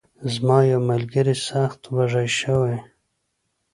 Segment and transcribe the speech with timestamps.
[0.33, 2.77] زما یو ملګری سخت وږی شوی.